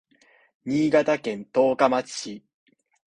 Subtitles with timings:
[0.65, 2.43] 新潟県十日町市